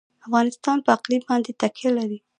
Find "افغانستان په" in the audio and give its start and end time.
0.27-0.89